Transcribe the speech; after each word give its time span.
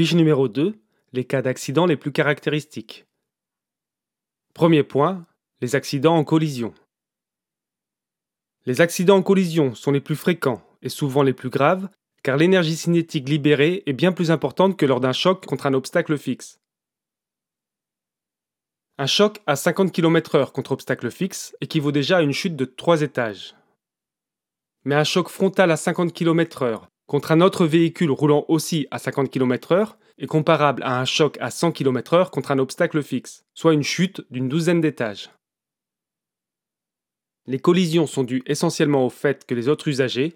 Fiche 0.00 0.14
numéro 0.14 0.48
2. 0.48 0.80
Les 1.12 1.26
cas 1.26 1.42
d'accidents 1.42 1.84
les 1.84 1.98
plus 1.98 2.10
caractéristiques. 2.10 3.04
Premier 4.54 4.82
point. 4.82 5.26
Les 5.60 5.76
accidents 5.76 6.16
en 6.16 6.24
collision. 6.24 6.72
Les 8.64 8.80
accidents 8.80 9.18
en 9.18 9.22
collision 9.22 9.74
sont 9.74 9.92
les 9.92 10.00
plus 10.00 10.16
fréquents 10.16 10.62
et 10.80 10.88
souvent 10.88 11.22
les 11.22 11.34
plus 11.34 11.50
graves 11.50 11.90
car 12.22 12.38
l'énergie 12.38 12.76
cinétique 12.76 13.28
libérée 13.28 13.82
est 13.84 13.92
bien 13.92 14.12
plus 14.12 14.30
importante 14.30 14.78
que 14.78 14.86
lors 14.86 15.00
d'un 15.00 15.12
choc 15.12 15.44
contre 15.44 15.66
un 15.66 15.74
obstacle 15.74 16.16
fixe. 16.16 16.58
Un 18.96 19.06
choc 19.06 19.42
à 19.46 19.54
50 19.54 19.92
km/h 19.92 20.50
contre 20.50 20.72
obstacle 20.72 21.10
fixe 21.10 21.54
équivaut 21.60 21.92
déjà 21.92 22.16
à 22.16 22.22
une 22.22 22.32
chute 22.32 22.56
de 22.56 22.64
3 22.64 23.02
étages. 23.02 23.54
Mais 24.86 24.94
un 24.94 25.04
choc 25.04 25.28
frontal 25.28 25.70
à 25.70 25.76
50 25.76 26.14
km/h 26.14 26.86
contre 27.10 27.32
un 27.32 27.40
autre 27.40 27.66
véhicule 27.66 28.12
roulant 28.12 28.44
aussi 28.46 28.86
à 28.92 29.00
50 29.00 29.30
km/h 29.30 29.96
est 30.18 30.28
comparable 30.28 30.84
à 30.84 31.00
un 31.00 31.04
choc 31.04 31.36
à 31.40 31.50
100 31.50 31.72
km/h 31.72 32.30
contre 32.30 32.52
un 32.52 32.60
obstacle 32.60 33.02
fixe, 33.02 33.42
soit 33.52 33.74
une 33.74 33.82
chute 33.82 34.24
d'une 34.30 34.48
douzaine 34.48 34.80
d'étages. 34.80 35.28
Les 37.46 37.58
collisions 37.58 38.06
sont 38.06 38.22
dues 38.22 38.44
essentiellement 38.46 39.04
au 39.04 39.10
fait 39.10 39.44
que 39.44 39.56
les 39.56 39.66
autres 39.66 39.88
usagers, 39.88 40.34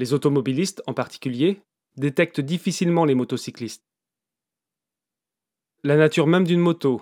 les 0.00 0.12
automobilistes 0.12 0.82
en 0.88 0.92
particulier, 0.92 1.60
détectent 1.96 2.40
difficilement 2.40 3.04
les 3.04 3.14
motocyclistes. 3.14 3.84
La 5.84 5.96
nature 5.96 6.26
même 6.26 6.48
d'une 6.48 6.58
moto, 6.58 7.00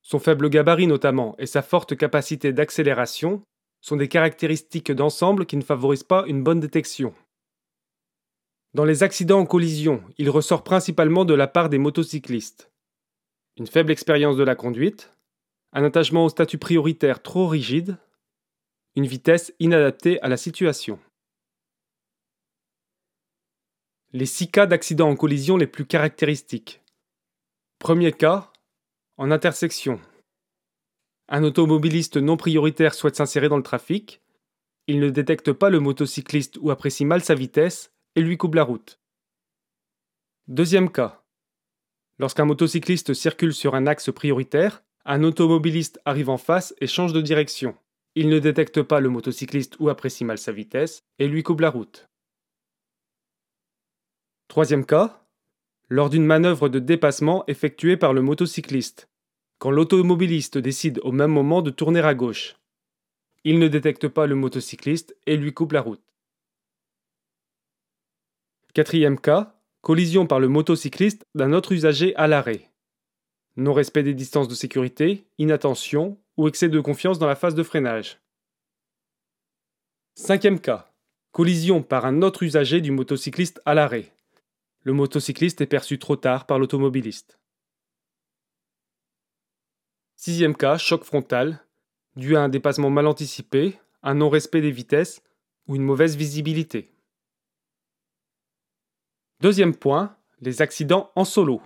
son 0.00 0.18
faible 0.18 0.48
gabarit 0.48 0.86
notamment 0.86 1.34
et 1.38 1.44
sa 1.44 1.60
forte 1.60 1.94
capacité 1.94 2.54
d'accélération 2.54 3.42
sont 3.82 3.96
des 3.96 4.08
caractéristiques 4.08 4.92
d'ensemble 4.92 5.44
qui 5.44 5.58
ne 5.58 5.62
favorisent 5.62 6.04
pas 6.04 6.24
une 6.26 6.42
bonne 6.42 6.60
détection. 6.60 7.12
Dans 8.76 8.84
les 8.84 9.02
accidents 9.02 9.38
en 9.38 9.46
collision, 9.46 10.02
il 10.18 10.28
ressort 10.28 10.62
principalement 10.62 11.24
de 11.24 11.32
la 11.32 11.46
part 11.46 11.70
des 11.70 11.78
motocyclistes. 11.78 12.70
Une 13.56 13.66
faible 13.66 13.90
expérience 13.90 14.36
de 14.36 14.44
la 14.44 14.54
conduite, 14.54 15.16
un 15.72 15.82
attachement 15.82 16.26
au 16.26 16.28
statut 16.28 16.58
prioritaire 16.58 17.22
trop 17.22 17.46
rigide, 17.46 17.96
une 18.94 19.06
vitesse 19.06 19.54
inadaptée 19.60 20.20
à 20.20 20.28
la 20.28 20.36
situation. 20.36 20.98
Les 24.12 24.26
six 24.26 24.50
cas 24.50 24.66
d'accidents 24.66 25.08
en 25.08 25.16
collision 25.16 25.56
les 25.56 25.66
plus 25.66 25.86
caractéristiques. 25.86 26.82
Premier 27.78 28.12
cas, 28.12 28.52
en 29.16 29.30
intersection. 29.30 30.02
Un 31.28 31.44
automobiliste 31.44 32.18
non 32.18 32.36
prioritaire 32.36 32.92
souhaite 32.92 33.16
s'insérer 33.16 33.48
dans 33.48 33.56
le 33.56 33.62
trafic. 33.62 34.20
Il 34.86 35.00
ne 35.00 35.08
détecte 35.08 35.52
pas 35.52 35.70
le 35.70 35.80
motocycliste 35.80 36.58
ou 36.60 36.70
apprécie 36.70 37.06
mal 37.06 37.24
sa 37.24 37.34
vitesse 37.34 37.95
et 38.16 38.22
lui 38.22 38.36
coupe 38.36 38.54
la 38.54 38.64
route. 38.64 38.98
Deuxième 40.48 40.90
cas. 40.90 41.22
Lorsqu'un 42.18 42.46
motocycliste 42.46 43.12
circule 43.12 43.52
sur 43.52 43.74
un 43.74 43.86
axe 43.86 44.10
prioritaire, 44.10 44.82
un 45.04 45.22
automobiliste 45.22 46.00
arrive 46.06 46.30
en 46.30 46.38
face 46.38 46.74
et 46.80 46.86
change 46.86 47.12
de 47.12 47.20
direction. 47.20 47.76
Il 48.14 48.30
ne 48.30 48.38
détecte 48.38 48.82
pas 48.82 49.00
le 49.00 49.10
motocycliste 49.10 49.76
ou 49.78 49.90
apprécie 49.90 50.24
mal 50.24 50.38
sa 50.38 50.50
vitesse 50.50 51.04
et 51.18 51.28
lui 51.28 51.42
coupe 51.42 51.60
la 51.60 51.70
route. 51.70 52.08
Troisième 54.48 54.86
cas. 54.86 55.22
Lors 55.88 56.08
d'une 56.08 56.24
manœuvre 56.24 56.68
de 56.68 56.78
dépassement 56.78 57.44
effectuée 57.46 57.96
par 57.96 58.14
le 58.14 58.22
motocycliste, 58.22 59.08
quand 59.58 59.70
l'automobiliste 59.70 60.58
décide 60.58 61.00
au 61.02 61.12
même 61.12 61.30
moment 61.30 61.60
de 61.62 61.70
tourner 61.70 62.00
à 62.00 62.14
gauche. 62.14 62.56
Il 63.44 63.58
ne 63.58 63.68
détecte 63.68 64.08
pas 64.08 64.26
le 64.26 64.34
motocycliste 64.34 65.16
et 65.26 65.36
lui 65.36 65.52
coupe 65.52 65.72
la 65.72 65.82
route. 65.82 66.05
Quatrième 68.76 69.18
cas, 69.18 69.58
collision 69.80 70.26
par 70.26 70.38
le 70.38 70.48
motocycliste 70.48 71.24
d'un 71.34 71.54
autre 71.54 71.72
usager 71.72 72.14
à 72.16 72.26
l'arrêt. 72.26 72.70
Non-respect 73.56 74.02
des 74.02 74.12
distances 74.12 74.48
de 74.48 74.54
sécurité, 74.54 75.24
inattention 75.38 76.20
ou 76.36 76.46
excès 76.46 76.68
de 76.68 76.78
confiance 76.80 77.18
dans 77.18 77.26
la 77.26 77.36
phase 77.36 77.54
de 77.54 77.62
freinage. 77.62 78.20
Cinquième 80.14 80.60
cas, 80.60 80.92
collision 81.32 81.82
par 81.82 82.04
un 82.04 82.20
autre 82.20 82.42
usager 82.42 82.82
du 82.82 82.90
motocycliste 82.90 83.62
à 83.64 83.72
l'arrêt. 83.72 84.12
Le 84.82 84.92
motocycliste 84.92 85.62
est 85.62 85.66
perçu 85.66 85.98
trop 85.98 86.16
tard 86.16 86.44
par 86.44 86.58
l'automobiliste. 86.58 87.40
Sixième 90.16 90.54
cas, 90.54 90.76
choc 90.76 91.02
frontal, 91.02 91.64
dû 92.14 92.36
à 92.36 92.42
un 92.42 92.50
dépassement 92.50 92.90
mal 92.90 93.06
anticipé, 93.06 93.78
un 94.02 94.12
non-respect 94.12 94.60
des 94.60 94.70
vitesses 94.70 95.22
ou 95.66 95.76
une 95.76 95.82
mauvaise 95.82 96.16
visibilité. 96.16 96.92
Deuxième 99.40 99.74
point, 99.74 100.16
les 100.40 100.62
accidents 100.62 101.10
en 101.14 101.24
solo. 101.24 101.60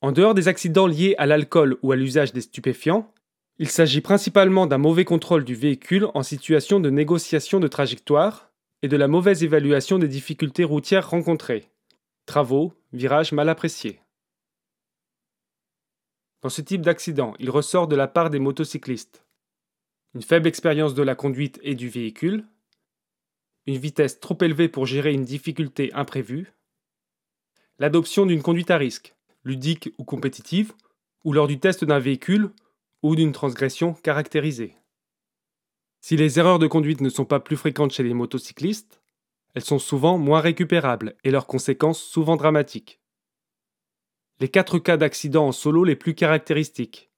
En 0.00 0.12
dehors 0.12 0.34
des 0.34 0.48
accidents 0.48 0.86
liés 0.86 1.14
à 1.18 1.26
l'alcool 1.26 1.78
ou 1.82 1.92
à 1.92 1.96
l'usage 1.96 2.32
des 2.32 2.40
stupéfiants, 2.40 3.12
il 3.58 3.68
s'agit 3.68 4.00
principalement 4.00 4.66
d'un 4.66 4.78
mauvais 4.78 5.04
contrôle 5.04 5.44
du 5.44 5.54
véhicule 5.54 6.06
en 6.14 6.22
situation 6.22 6.80
de 6.80 6.90
négociation 6.90 7.60
de 7.60 7.68
trajectoire 7.68 8.50
et 8.82 8.88
de 8.88 8.96
la 8.96 9.08
mauvaise 9.08 9.44
évaluation 9.44 9.98
des 9.98 10.08
difficultés 10.08 10.64
routières 10.64 11.10
rencontrées. 11.10 11.68
Travaux, 12.24 12.72
virages 12.92 13.32
mal 13.32 13.48
appréciés. 13.48 14.00
Dans 16.42 16.48
ce 16.48 16.62
type 16.62 16.82
d'accident, 16.82 17.34
il 17.38 17.50
ressort 17.50 17.88
de 17.88 17.96
la 17.96 18.08
part 18.08 18.30
des 18.30 18.38
motocyclistes 18.38 19.24
une 20.14 20.22
faible 20.22 20.48
expérience 20.48 20.94
de 20.94 21.02
la 21.02 21.14
conduite 21.14 21.60
et 21.62 21.74
du 21.74 21.88
véhicule, 21.88 22.44
une 23.66 23.78
vitesse 23.78 24.20
trop 24.20 24.36
élevée 24.40 24.68
pour 24.68 24.86
gérer 24.86 25.12
une 25.12 25.24
difficulté 25.24 25.92
imprévue, 25.92 26.52
l'adoption 27.78 28.26
d'une 28.26 28.42
conduite 28.42 28.70
à 28.70 28.76
risque, 28.76 29.14
ludique 29.44 29.92
ou 29.98 30.04
compétitive, 30.04 30.72
ou 31.24 31.32
lors 31.32 31.46
du 31.46 31.58
test 31.58 31.84
d'un 31.84 31.98
véhicule 31.98 32.50
ou 33.02 33.16
d'une 33.16 33.32
transgression 33.32 33.94
caractérisée. 33.94 34.76
Si 36.00 36.16
les 36.16 36.38
erreurs 36.38 36.58
de 36.58 36.66
conduite 36.66 37.00
ne 37.00 37.10
sont 37.10 37.24
pas 37.24 37.40
plus 37.40 37.56
fréquentes 37.56 37.92
chez 37.92 38.02
les 38.02 38.14
motocyclistes, 38.14 39.00
elles 39.54 39.64
sont 39.64 39.78
souvent 39.78 40.16
moins 40.18 40.40
récupérables 40.40 41.16
et 41.24 41.30
leurs 41.30 41.46
conséquences 41.46 42.02
souvent 42.02 42.36
dramatiques. 42.36 43.00
Les 44.38 44.48
quatre 44.48 44.78
cas 44.78 44.96
d'accident 44.96 45.48
en 45.48 45.52
solo 45.52 45.84
les 45.84 45.96
plus 45.96 46.14
caractéristiques. 46.14 47.10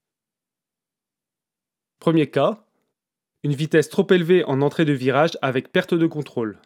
Premier 2.01 2.29
cas, 2.31 2.62
une 3.43 3.55
vitesse 3.55 3.89
trop 3.89 4.07
élevée 4.11 4.45
en 4.45 4.63
entrée 4.63 4.85
de 4.85 4.93
virage 4.93 5.37
avec 5.43 5.73
perte 5.73 5.95
de 5.95 6.07
contrôle. 6.07 6.61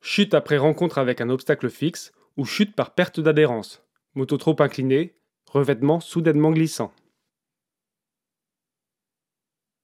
Chute 0.00 0.34
après 0.34 0.58
rencontre 0.58 0.98
avec 0.98 1.20
un 1.20 1.30
obstacle 1.30 1.70
fixe 1.70 2.12
ou 2.36 2.44
chute 2.44 2.74
par 2.74 2.94
perte 2.94 3.20
d'adhérence. 3.20 3.82
Moto 4.14 4.36
trop 4.36 4.56
inclinée, 4.60 5.14
revêtement 5.46 6.00
soudainement 6.00 6.50
glissant. 6.50 6.92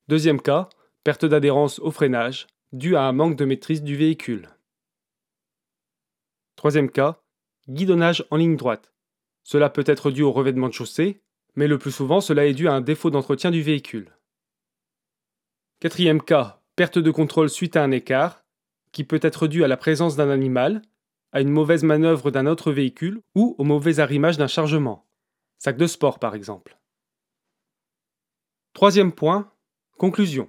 Deuxième 0.09 0.41
cas, 0.41 0.69
perte 1.04 1.25
d'adhérence 1.25 1.78
au 1.78 1.91
freinage, 1.91 2.47
due 2.72 2.97
à 2.97 3.03
un 3.03 3.12
manque 3.12 3.37
de 3.37 3.44
maîtrise 3.44 3.82
du 3.82 3.97
véhicule. 3.97 4.48
Troisième 6.56 6.91
cas, 6.91 7.20
guidonnage 7.69 8.25
en 8.31 8.37
ligne 8.37 8.56
droite. 8.56 8.93
Cela 9.44 9.70
peut 9.70 9.84
être 9.87 10.10
dû 10.10 10.22
au 10.22 10.32
revêtement 10.32 10.69
de 10.69 10.72
chaussée, 10.72 11.20
mais 11.54 11.69
le 11.69 11.78
plus 11.78 11.93
souvent 11.93 12.20
cela 12.20 12.47
est 12.47 12.54
dû 12.54 12.69
à 12.69 12.72
un 12.72 12.81
défaut 12.81 13.10
d'entretien 13.10 13.50
du 13.53 13.62
véhicule. 13.62 14.16
Quatrième 15.78 16.22
cas, 16.22 16.62
perte 16.75 16.98
de 16.98 17.10
contrôle 17.10 17.50
suite 17.50 17.76
à 17.76 17.82
un 17.82 17.91
écart, 17.91 18.44
qui 18.92 19.04
peut 19.04 19.20
être 19.22 19.47
dû 19.47 19.62
à 19.62 19.69
la 19.69 19.76
présence 19.76 20.16
d'un 20.16 20.31
animal, 20.31 20.81
à 21.32 21.42
une 21.42 21.50
mauvaise 21.50 21.82
manœuvre 21.82 22.31
d'un 22.31 22.47
autre 22.47 22.72
véhicule 22.72 23.20
ou 23.34 23.54
au 23.59 23.64
mauvais 23.64 23.98
arrimage 23.98 24.38
d'un 24.38 24.47
chargement. 24.47 25.06
Sac 25.59 25.76
de 25.76 25.87
sport 25.87 26.19
par 26.19 26.34
exemple. 26.34 26.78
Troisième 28.72 29.12
point, 29.12 29.53
conclusion. 29.98 30.48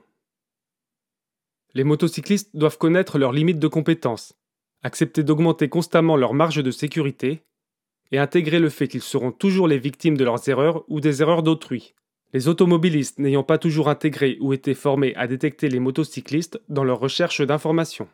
Les 1.73 1.83
motocyclistes 1.83 2.55
doivent 2.55 2.77
connaître 2.77 3.17
leurs 3.17 3.33
limites 3.33 3.59
de 3.59 3.67
compétence, 3.67 4.33
accepter 4.81 5.23
d'augmenter 5.23 5.67
constamment 5.67 6.15
leur 6.15 6.33
marge 6.33 6.63
de 6.63 6.71
sécurité 6.71 7.44
et 8.11 8.17
intégrer 8.17 8.59
le 8.59 8.69
fait 8.69 8.88
qu'ils 8.88 9.01
seront 9.01 9.33
toujours 9.33 9.68
les 9.68 9.80
victimes 9.80 10.15
de 10.15 10.23
leurs 10.23 10.47
erreurs 10.47 10.85
ou 10.88 11.01
des 11.01 11.21
erreurs 11.21 11.44
d'autrui, 11.44 11.95
les 12.33 12.47
automobilistes 12.47 13.19
n'ayant 13.19 13.44
pas 13.44 13.57
toujours 13.57 13.89
intégré 13.89 14.38
ou 14.41 14.53
été 14.53 14.74
formés 14.74 15.15
à 15.15 15.27
détecter 15.27 15.69
les 15.69 15.79
motocyclistes 15.79 16.59
dans 16.69 16.83
leur 16.83 17.00
recherche 17.00 17.41
d'informations. 17.41 18.07